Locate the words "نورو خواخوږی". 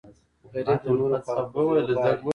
0.97-1.81